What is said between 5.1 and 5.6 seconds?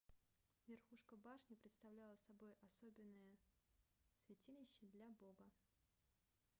бога